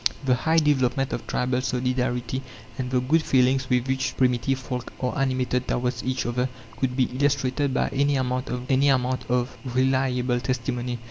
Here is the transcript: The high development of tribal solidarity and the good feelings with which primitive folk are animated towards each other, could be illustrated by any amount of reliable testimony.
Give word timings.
The 0.25 0.33
high 0.33 0.57
development 0.57 1.13
of 1.13 1.27
tribal 1.27 1.61
solidarity 1.61 2.41
and 2.79 2.89
the 2.89 3.01
good 3.01 3.21
feelings 3.21 3.69
with 3.69 3.87
which 3.87 4.17
primitive 4.17 4.57
folk 4.57 4.91
are 4.99 5.15
animated 5.15 5.67
towards 5.67 6.03
each 6.03 6.25
other, 6.25 6.49
could 6.77 6.97
be 6.97 7.03
illustrated 7.03 7.71
by 7.71 7.89
any 7.89 8.15
amount 8.15 8.49
of 9.29 9.57
reliable 9.63 10.39
testimony. 10.39 10.97